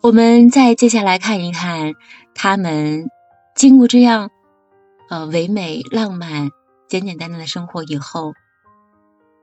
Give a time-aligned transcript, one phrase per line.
[0.00, 1.94] 我们再接下来看一看，
[2.32, 3.10] 他们
[3.56, 4.30] 经过这样
[5.08, 6.50] 呃唯美、浪漫、
[6.88, 8.32] 简简单单的生活以后，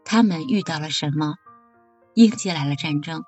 [0.05, 1.36] 他们遇到了什么？
[2.13, 3.23] 迎接来了战争，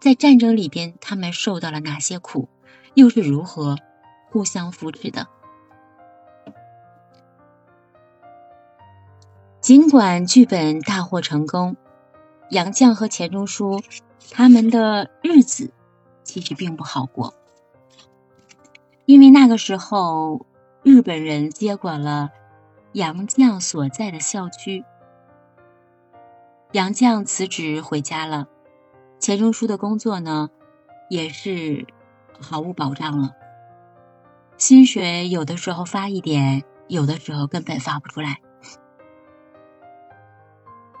[0.00, 2.48] 在战争里边，他们受到了哪些苦？
[2.94, 3.76] 又是如何
[4.32, 5.28] 互相扶持的？
[9.60, 11.76] 尽管剧本大获成功，
[12.50, 13.80] 杨绛和钱钟书
[14.32, 15.72] 他们的日子
[16.36, 17.32] 其实并不好过，
[19.06, 20.44] 因为那个时候
[20.82, 22.28] 日本人接管了
[22.92, 24.84] 杨绛所在的校区，
[26.72, 28.48] 杨绛辞职回家了，
[29.18, 30.50] 钱钟书的工作呢
[31.08, 31.86] 也是
[32.38, 33.34] 毫无保障了，
[34.58, 38.42] 薪水有的时候发一点，有的时候根本发不出来。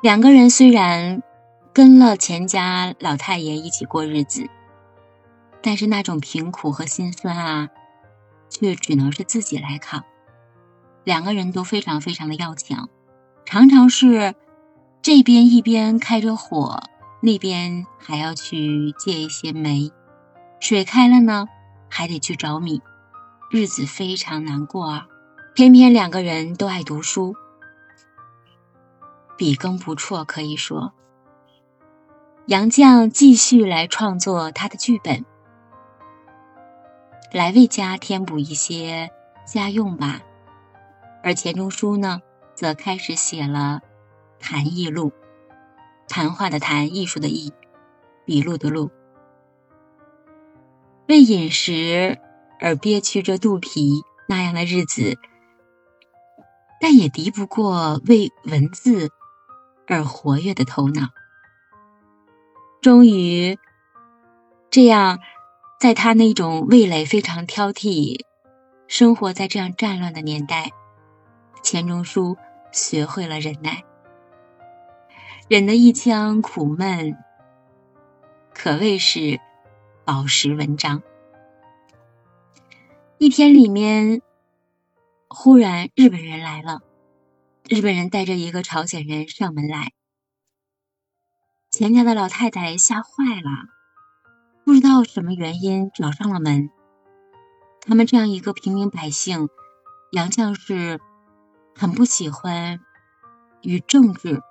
[0.02, 1.22] 两个人虽然
[1.74, 4.48] 跟了钱家老太爷一起过日子，
[5.66, 7.70] 但是那种贫苦和心酸啊，
[8.48, 10.04] 却只能是自己来扛。
[11.02, 12.88] 两个人都非常非常的要强，
[13.44, 14.36] 常常是
[15.02, 16.84] 这边一边开着火，
[17.20, 19.90] 那边还要去借一些煤，
[20.60, 21.48] 水开了呢，
[21.90, 22.80] 还得去找米，
[23.50, 25.08] 日子非常难过啊。
[25.52, 27.34] 偏偏两个人都爱读书。
[29.36, 30.92] 笔耕不辍，可以说，
[32.46, 35.24] 杨绛继续来创作他的剧本，
[37.32, 39.10] 来为家添补一些
[39.46, 40.20] 家用吧。
[41.22, 42.20] 而钱钟书呢，
[42.54, 43.80] 则开始写了
[44.42, 45.10] 《谈艺录》，
[46.08, 47.52] 谈话的谈，艺术的艺，
[48.24, 48.90] 笔录的录。
[51.08, 52.18] 为饮食
[52.60, 55.18] 而憋屈着肚皮那样的日子，
[56.80, 59.10] 但也敌不过为文字。
[59.88, 61.10] 而活跃的头脑，
[62.82, 63.56] 终于
[64.68, 65.20] 这样，
[65.78, 68.24] 在他那种味蕾非常挑剔、
[68.88, 70.72] 生活在这样战乱的年代，
[71.62, 72.38] 钱钟书
[72.72, 73.84] 学会了忍耐，
[75.48, 77.14] 忍得一腔苦闷，
[78.54, 79.38] 可谓是
[80.04, 81.02] 宝石文章。
[83.18, 84.22] 一天里面，
[85.28, 86.80] 忽然日本人来了。
[87.68, 89.92] 日本人带着一个朝鲜人上门来，
[91.70, 93.75] 钱家的老太太吓坏了，
[94.66, 96.70] 不知道什么原因找上了门。
[97.82, 99.48] 他们这样一个平民百姓，
[100.10, 100.98] 杨绛是
[101.76, 102.80] 很不喜欢
[103.62, 104.42] 与政治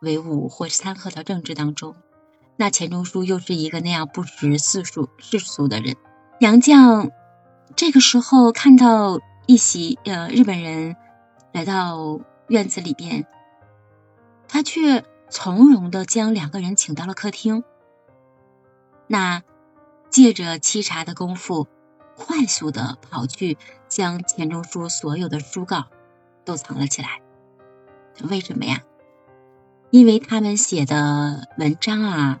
[0.00, 1.96] 为伍或掺和到政治当中。
[2.56, 5.96] 那钱钟书又是一个那样不识世俗世俗的人，
[6.38, 7.10] 杨绛
[7.74, 9.18] 这个时候看到
[9.48, 10.94] 一席呃日本人。
[11.52, 13.26] 来到院子里边，
[14.46, 17.64] 他却从容的将两个人请到了客厅。
[19.06, 19.42] 那
[20.10, 21.66] 借着沏茶的功夫，
[22.16, 25.86] 快速的跑去将钱钟书所有的书稿
[26.44, 27.20] 都藏了起来。
[28.30, 28.82] 为什么呀？
[29.90, 32.40] 因为他们写的文章啊，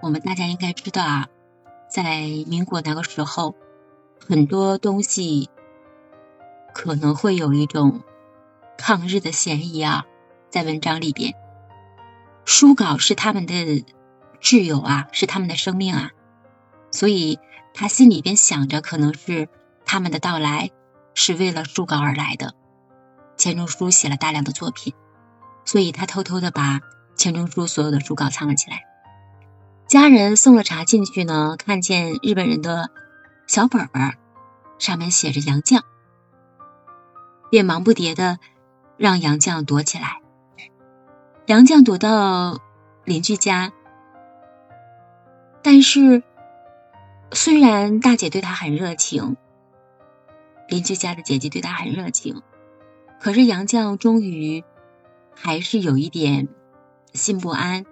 [0.00, 1.28] 我们大家应该知道啊，
[1.88, 3.54] 在民国那个时候，
[4.26, 5.50] 很多东西。
[6.74, 8.02] 可能会有一种
[8.76, 10.06] 抗日的嫌疑啊，
[10.48, 11.34] 在文章里边，
[12.44, 13.84] 书稿是他们的
[14.40, 16.10] 挚友啊，是他们的生命啊，
[16.90, 17.38] 所以
[17.74, 19.48] 他心里边想着，可能是
[19.84, 20.70] 他们的到来
[21.14, 22.54] 是为了书稿而来的。
[23.36, 24.94] 钱钟书写了大量的作品，
[25.64, 26.80] 所以他偷偷的把
[27.16, 28.84] 钱钟书所有的书稿藏了起来。
[29.86, 32.90] 家人送了茶进去呢，看见日本人的
[33.46, 34.14] 小本本，
[34.78, 35.80] 上面写着杨绛。
[37.50, 38.38] 便忙不迭的
[38.98, 40.20] 让杨绛躲起来。
[41.46, 42.58] 杨绛躲到
[43.04, 43.72] 邻居家，
[45.70, 46.22] 但是
[47.30, 49.36] 虽然大姐对他很热情，
[50.66, 52.40] 邻居家的姐姐对他很热情，
[53.20, 54.64] 可是杨绛终于
[55.34, 56.48] 还是有一点
[57.12, 57.84] 心不安，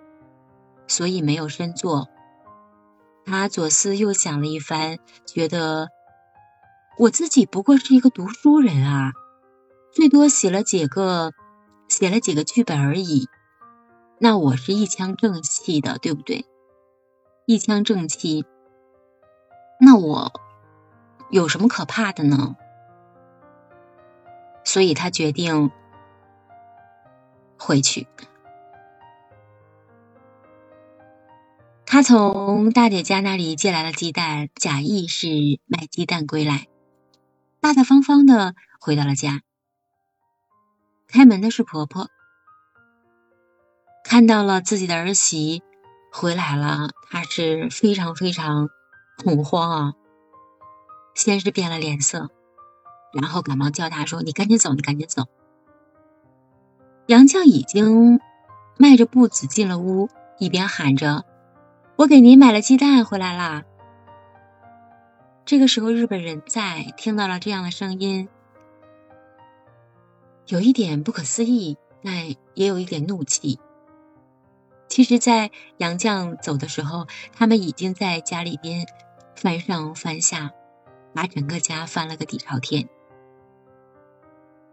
[0.87, 2.09] 所以没有深坐。
[3.27, 5.91] 他左思右想了一番，觉得
[6.97, 9.13] 我自己不过是一个读书人啊。
[9.93, 11.35] 最多写了几个，
[11.89, 13.29] 写了几个剧本而已。
[14.19, 16.47] 那我是一腔正气的，对不对？
[17.49, 18.45] 一腔正气，
[19.79, 20.33] 那我
[21.31, 22.57] 有什么可怕的呢？
[24.65, 25.71] 所以他决定
[27.57, 28.09] 回去。
[31.87, 35.29] 他从大姐家那里借来了鸡蛋，假意是
[35.67, 36.67] 卖鸡蛋归来，
[37.61, 39.43] 大大方方的回到了家。
[41.07, 42.11] 开门的是婆婆，
[44.03, 45.63] 看到了自己的儿媳
[46.19, 48.71] 回来了，他是非常非常
[49.23, 49.93] 恐慌啊，
[51.15, 52.31] 先是变了脸色，
[53.13, 55.25] 然后赶忙叫他说：“你赶紧走，你赶紧走。”
[57.05, 58.19] 杨绛已经
[58.79, 60.09] 迈着步子进了屋，
[60.39, 61.27] 一边喊着
[61.97, 63.65] ：“我给您买了鸡蛋回来啦。”
[65.45, 68.27] 这个时候，日本人在听到了这样的声音，
[70.47, 73.61] 有一点不可思议，但也有一点怒气。
[74.97, 78.87] 其实，在杨绛走的时候，他们已经在家里边
[79.35, 80.53] 翻上翻下，
[81.13, 82.89] 把整个家翻了个底朝天。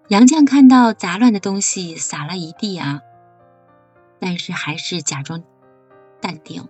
[0.07, 3.01] 杨绛看到杂乱的东西撒了一地啊，
[4.17, 5.43] 但是还是假装
[6.21, 6.69] 淡定，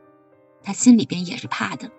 [0.64, 1.92] 他心里边也是怕的。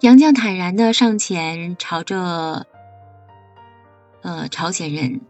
[0.00, 2.66] 杨绛坦然的上前，朝着
[4.22, 5.20] 呃朝鲜人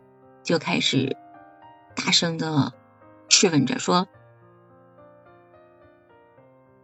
[0.44, 1.16] 就开始
[1.96, 2.72] 大声的。
[3.28, 4.08] 质问着说：“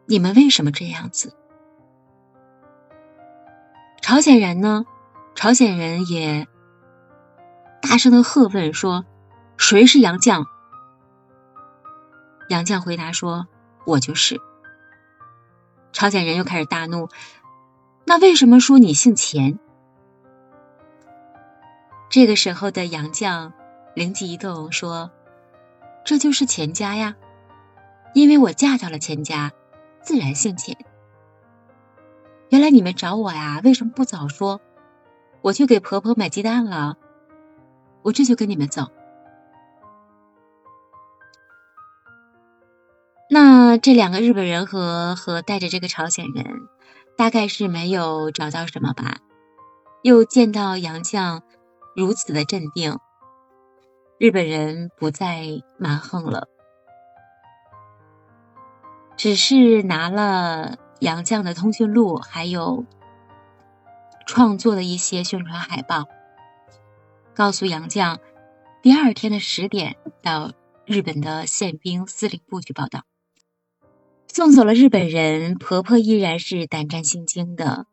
[0.06, 1.36] 你们为什么这样子？”
[4.02, 4.84] 朝鲜人呢？
[5.34, 6.46] 朝鲜人也
[7.80, 9.06] 大声的喝问说
[9.56, 10.44] ：“谁是杨绛？”
[12.50, 13.46] 杨绛回答说
[13.86, 14.40] ：“我就是。”
[15.92, 17.08] 朝鲜人又开始大怒
[18.04, 19.58] ：“那为什么说你姓钱？”
[22.10, 23.52] 这个时候的杨绛
[23.94, 25.10] 灵机一动说。
[26.04, 27.16] 这就是钱家呀，
[28.14, 29.52] 因为我嫁到了钱家，
[30.02, 30.76] 自然姓钱。
[32.50, 33.60] 原来你们找我呀？
[33.64, 34.60] 为什么不早说？
[35.40, 36.96] 我去给婆婆买鸡蛋了，
[38.02, 38.88] 我这就跟你们走。
[43.30, 46.44] 那这两个日本人和和带着这个朝鲜人，
[47.16, 49.18] 大概是没有找到什么吧？
[50.02, 51.40] 又见到杨绛
[51.96, 52.98] 如此的镇定。
[54.22, 55.48] 日本人不再
[55.78, 56.46] 蛮横了，
[59.16, 62.86] 只是拿了杨绛的通讯录，还有
[64.24, 66.04] 创作的一些宣传海报，
[67.34, 68.20] 告诉杨绛，
[68.80, 70.52] 第二天的十点到
[70.86, 73.02] 日本的宪兵司令部去报道。
[74.28, 77.86] 送走了日本人，婆婆依然是胆战心惊的，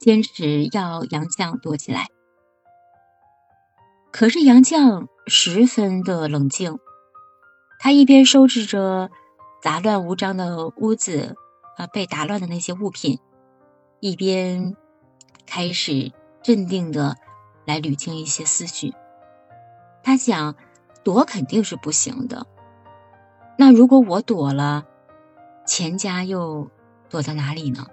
[0.00, 2.08] 坚持要杨绛躲起来。
[4.16, 5.08] 可是杨绛。
[5.28, 6.78] 十分的冷静，
[7.80, 9.10] 他一边收拾着
[9.60, 11.34] 杂乱无章的屋子
[11.76, 13.18] 啊，被打乱的那些物品，
[13.98, 14.76] 一边
[15.44, 16.12] 开始
[16.44, 17.16] 镇定的
[17.66, 18.94] 来捋清一些思绪。
[20.04, 20.54] 他想
[21.02, 22.46] 躲肯定是不行的，
[23.58, 24.86] 那如果我躲了，
[25.66, 26.70] 钱家又
[27.10, 27.88] 躲到哪里呢？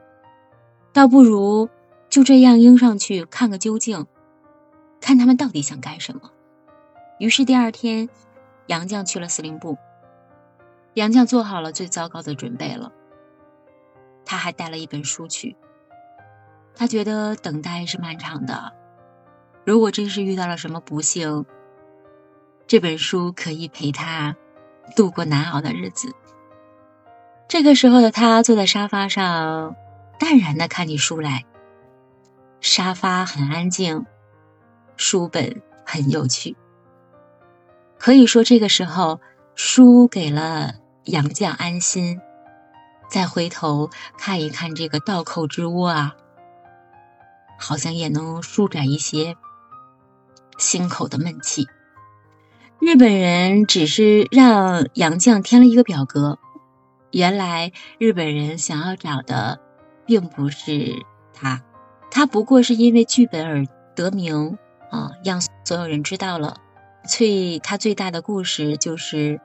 [0.94, 1.68] 倒不如
[2.12, 4.06] 就这样应上去看个究竟，
[5.04, 6.32] 看他们到底想干什么。
[7.20, 8.08] 于是第二天，
[8.68, 9.78] 杨绛去了司令部。
[10.94, 12.90] 杨绛做好了最糟糕的准备了。
[14.24, 15.58] 他还带了一本书去。
[16.74, 18.72] 他觉得等待是漫长的。
[19.66, 21.46] 如果真是遇到了什么不幸，
[22.66, 24.38] 这本书可以陪他
[24.96, 26.16] 度过难熬的日子。
[27.50, 29.76] 这个时候的他坐在沙发上，
[30.18, 31.44] 淡然的看起书来。
[32.62, 34.06] 沙发很安静，
[35.04, 36.56] 书本很有趣。
[38.00, 39.20] 可以说，这个时候
[39.54, 42.22] 书给了杨绛安心。
[43.10, 46.16] 再回头看一看这个倒扣之窝啊，
[47.60, 49.36] 好像也能舒展一些
[50.58, 51.68] 心口的闷气。
[52.80, 56.40] 日本人只是让杨绛填了一个表格，
[57.12, 59.60] 原来日本人想要找的
[60.06, 61.62] 并不是他，
[62.10, 64.58] 他不过是因为剧本而得名
[64.94, 66.58] 啊，让所有人知道了。
[67.10, 69.42] 最他最大的故事就是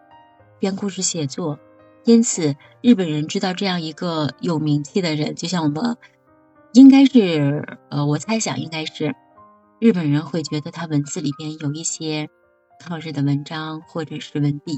[0.59, 1.59] 编故事写作，
[2.05, 5.97] 因此日本人知道这样一个有名气的人，就像我们
[6.75, 9.17] 应该是呃，我猜想应该是
[9.81, 12.29] 日本人会觉得他文字里边有一些
[12.79, 14.75] 抗日的文章或者是文笔，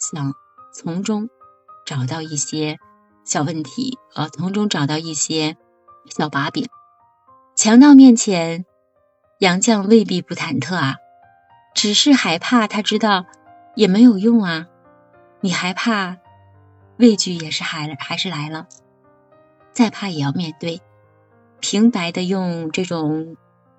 [0.00, 0.32] 想
[0.72, 1.28] 从中
[1.84, 2.78] 找到一些
[3.26, 5.58] 小问题，呃，从中找到一些
[6.08, 6.66] 小把柄。
[7.54, 8.64] 强盗面前，
[9.40, 10.96] 杨绛未必不忐忑啊。
[11.74, 13.24] 只是害怕，他知道
[13.74, 14.66] 也没有用啊！
[15.40, 16.18] 你害怕，
[16.98, 18.66] 畏惧也是还还是来了，
[19.72, 20.82] 再怕也要面对。
[21.58, 23.36] 平白的用这种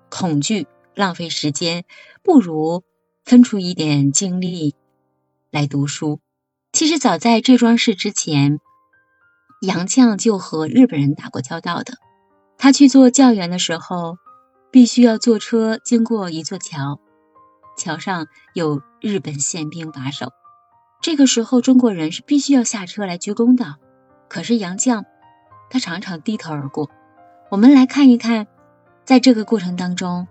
[0.08, 0.66] 恐惧
[0.96, 1.84] 浪费时间，
[2.24, 2.82] 不如
[3.24, 4.74] 分出一点精力
[5.52, 6.20] 来读书。
[6.72, 8.58] 其实早在这桩事之前，
[9.60, 11.94] 杨绛就和日本人打过交道的。
[12.58, 14.16] 他去做教员的时候，
[14.72, 16.98] 必须要坐车经过一座桥。
[17.76, 20.32] 桥上有日本宪兵把守，
[21.02, 23.76] 这个时候中国人是必须要下车来鞠躬的，
[24.28, 25.04] 可是杨绛
[25.70, 26.90] 他常常低头而过。
[27.50, 28.46] 我们来看一看，
[29.04, 30.26] 在这个过程当中，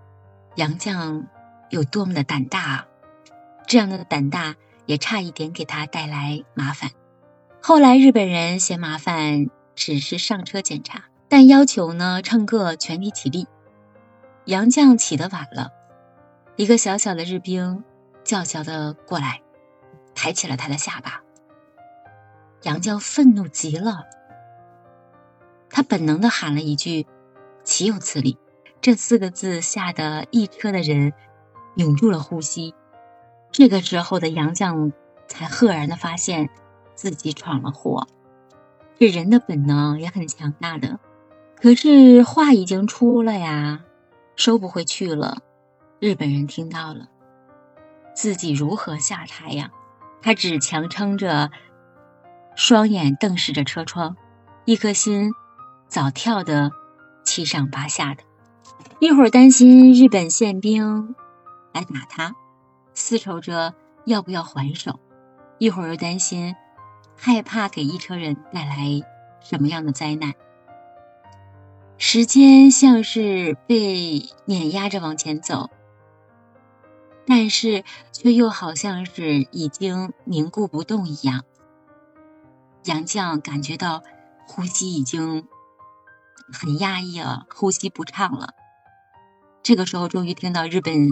[0.56, 1.24] 杨绛
[1.70, 2.86] 有多么的胆大啊，
[3.66, 4.56] 这样的胆大
[4.86, 6.90] 也差一点给他带来麻烦。
[7.60, 9.46] 后来日本人嫌麻烦，
[9.76, 13.46] 只是上车检查，但要求呢乘客全体起立。
[14.46, 15.70] 杨绛起得晚了，
[16.56, 17.84] 一个小小的日兵
[18.24, 19.40] 叫嚣的过来，
[20.16, 21.22] 抬起了他的下巴。
[22.62, 24.04] 杨绛愤怒极了。
[25.70, 27.06] 他本能的喊了一句
[27.62, 28.36] ：“岂有此理！”
[28.82, 31.12] 这四个字吓得一车的人
[31.76, 32.74] 屏住了呼吸。
[33.52, 34.92] 这个时候的杨绛
[35.28, 36.50] 才赫然的发现
[36.96, 38.08] 自己闯了祸。
[38.98, 40.98] 这人的本能也很强大的，
[41.56, 43.84] 可是话已经出了呀，
[44.36, 45.38] 收不回去了。
[46.00, 47.08] 日本人听到了，
[48.14, 49.70] 自己如何下台呀？
[50.20, 51.50] 他只强撑着，
[52.54, 54.16] 双眼瞪视着车窗，
[54.64, 55.32] 一颗心。
[55.88, 56.70] 早跳得
[57.22, 58.22] 七上八下的，
[58.98, 61.14] 一会儿担心日本宪兵
[61.74, 62.34] 来打他，
[62.94, 63.74] 丝绸着
[64.06, 64.92] 要不要还手；
[65.58, 66.56] 一会儿又担心
[67.14, 69.02] 害怕给一车人带来
[69.40, 70.32] 什么样的灾难。
[72.04, 75.70] 时间像是被碾压着往前走，
[77.24, 81.44] 但是却又好像是已经凝固不动一样。
[82.86, 84.02] 杨绛感觉到
[84.48, 85.46] 呼吸已经。
[86.52, 88.52] 很压抑了，呼吸不畅了。
[89.62, 91.08] 这个时候，终于听到日本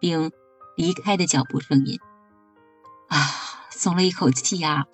[0.00, 0.32] 兵
[0.76, 2.00] 离开的脚步声音，
[3.08, 3.16] 啊，
[3.70, 4.86] 松了一口气呀。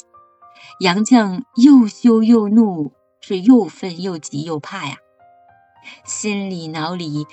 [0.78, 4.98] 杨绛又羞又怒，是又愤又急又怕呀，
[6.04, 7.26] 心里脑里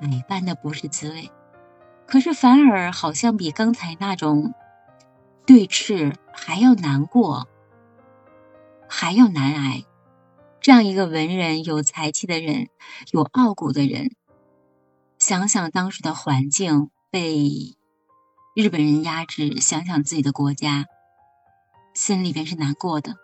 [0.00, 1.30] 百般的不是滋味。
[2.06, 4.54] 可是反而好像比刚才那种
[5.46, 7.48] 对峙还要难过，
[8.88, 9.84] 还要难挨。
[10.60, 12.68] 这样一个文人、有才气的人、
[13.10, 14.14] 有傲骨的人，
[15.18, 17.76] 想想当时的环境，被
[18.54, 20.86] 日本人压制，想想自己的国家，
[21.94, 23.16] 心里边是难过的。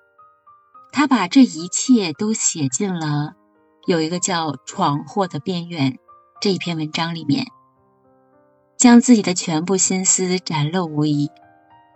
[0.91, 3.35] 他把这一切都写进了
[3.89, 5.93] 有一个叫《闯祸的边缘》
[6.43, 7.47] 这一篇文章里面，
[8.77, 11.31] 将自己的全部心思展露无遗。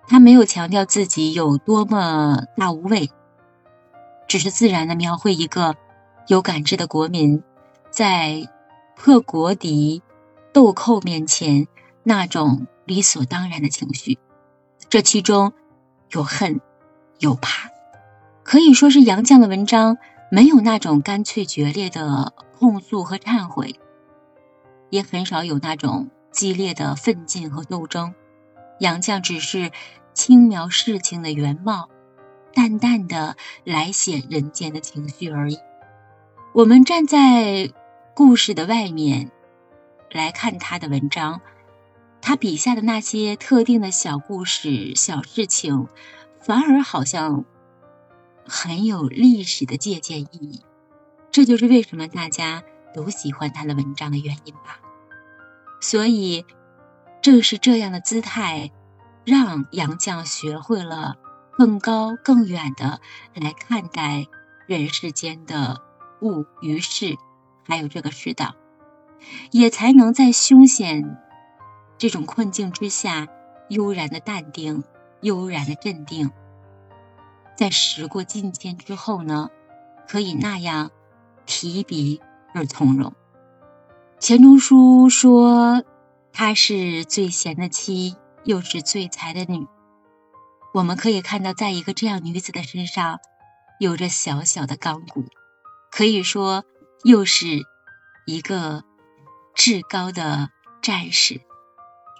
[0.08, 3.10] 他没有强调自己有多么大无畏。
[4.26, 5.76] 只是自然的描绘一个
[6.28, 7.42] 有感知的国民，
[7.90, 8.48] 在
[8.96, 10.02] 破国敌、
[10.50, 11.66] 斗寇面前
[12.04, 14.18] 那种理所当然的情绪。
[14.88, 15.52] 这其中
[16.08, 16.62] 有恨，
[17.18, 17.68] 有怕，
[18.42, 19.98] 可以说是杨绛的文章
[20.34, 23.78] 没有那种干脆决裂的控诉和忏悔，
[24.88, 28.14] 也很少有那种激烈的奋进和斗争。
[28.80, 29.70] 杨绛只是
[30.14, 31.90] 轻描事情的原貌。
[32.54, 35.58] 淡淡的来写人间的情绪而已。
[36.54, 37.70] 我们站在
[38.14, 39.30] 故事的外面
[40.10, 41.42] 来看他的文章，
[42.22, 45.88] 他笔下的那些特定的小故事、小事情，
[46.40, 47.44] 反而好像
[48.46, 50.62] 很有历史的借鉴意义。
[51.30, 52.62] 这就是为什么大家
[52.94, 54.80] 都喜欢他的文章的原因吧。
[55.80, 56.44] 所以，
[57.22, 58.70] 正是这样的姿态，
[59.24, 61.16] 让杨绛学会了。
[61.54, 63.02] 更高更远的
[63.34, 64.26] 来看待
[64.66, 65.82] 人世间的
[66.22, 67.14] 物与事，
[67.68, 68.56] 还有这个世道，
[69.50, 71.18] 也才能在凶险
[71.98, 73.28] 这种困境之下
[73.68, 74.82] 悠然的淡定，
[75.20, 76.30] 悠然的镇定。
[77.56, 79.50] 在时过境迁之后呢，
[80.08, 80.90] 可以那样
[81.46, 82.20] 提笔
[82.54, 83.14] 而从容。
[84.18, 85.82] 钱钟书说，
[86.32, 89.66] 她是最贤的妻，又是最才的女。
[90.74, 93.20] 我们可以看到，在一个这样女子的身上，
[93.78, 95.24] 有着小小的钢骨，
[95.90, 96.64] 可以说
[97.04, 97.62] 又是
[98.26, 98.84] 一个
[99.54, 100.48] 至高的
[100.80, 101.40] 战士。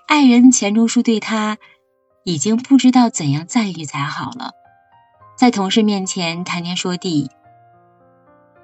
[0.07, 1.57] 爱人钱钟书对她
[2.25, 4.53] 已经不知道怎样赞誉才好了，
[5.43, 7.29] 在同事面前谈天说地，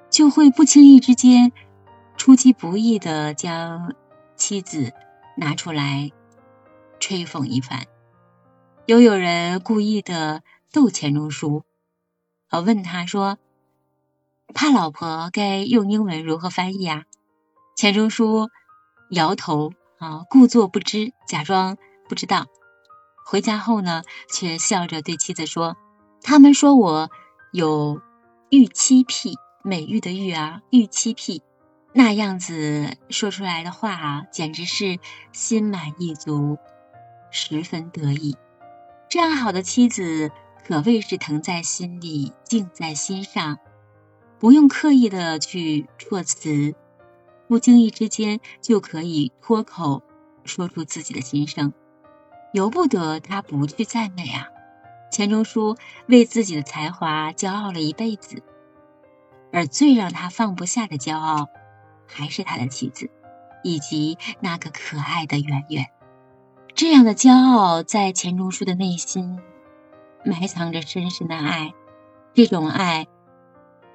[0.09, 1.51] 就会不经意之间
[2.15, 3.95] 出其不意的将
[4.37, 4.93] 妻子
[5.35, 6.09] 拿出来
[6.97, 7.85] 吹捧一番。
[8.85, 11.65] 又有人故意的逗钱钟书，
[12.49, 13.37] 呃，问他说
[14.55, 17.03] ：“怕老婆该用英文如何翻译啊？”
[17.75, 18.47] 钱钟书
[19.11, 22.45] 摇头啊，故作不知，假装不知道。
[23.25, 25.75] 回家后呢，却笑着对妻子说
[26.21, 27.09] ：“他们说我
[27.51, 28.01] 有
[28.49, 29.33] 玉妻癖，
[29.63, 31.41] 美玉的玉啊，玉妻癖，
[31.93, 34.99] 那样子说出来的话，简直是
[35.31, 36.57] 心满意足，
[37.31, 38.37] 十分得意。”
[39.09, 40.29] 这样好的妻子
[40.67, 43.57] 可谓是疼在心里，敬在心上，
[44.37, 46.75] 不用刻意的去措辞，
[47.47, 50.03] 不经意之间就可以脱口
[50.43, 51.73] 说出自己的心声，
[52.53, 54.45] 由不得他不去赞美啊。
[55.11, 55.75] 钱钟书
[56.07, 58.43] 为自己的才华骄傲了一辈子，
[59.51, 61.49] 而最让他放不下的骄傲，
[62.07, 63.09] 还是他的妻子，
[63.63, 65.87] 以及那个可爱的圆圆。
[66.75, 69.39] 这样的骄傲在钱钟书的内心
[70.23, 71.73] 埋藏着深深的爱，
[72.33, 73.07] 这种爱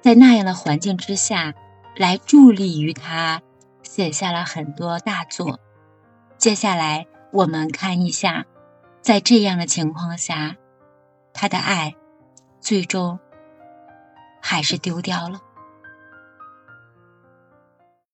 [0.01, 1.53] 在那样的环境之下，
[1.95, 3.41] 来助力于他
[3.81, 5.59] 写下了很多大作。
[6.37, 8.45] 接下来我们看一下，
[9.01, 10.57] 在这样的情况下。
[11.35, 11.93] 他的爱，
[12.61, 13.19] 最终
[14.41, 15.41] 还是丢掉了。